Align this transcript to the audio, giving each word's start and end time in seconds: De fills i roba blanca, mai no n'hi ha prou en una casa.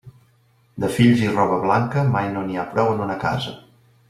De 0.83 0.89
fills 0.95 1.21
i 1.25 1.29
roba 1.35 1.59
blanca, 1.67 2.07
mai 2.17 2.29
no 2.33 2.47
n'hi 2.49 2.61
ha 2.63 2.67
prou 2.75 2.93
en 2.97 3.07
una 3.09 3.23
casa. 3.27 3.55